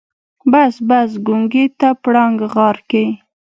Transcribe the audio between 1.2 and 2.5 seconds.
ګونګي ته پړانګ